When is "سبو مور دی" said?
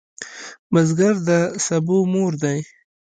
1.65-2.59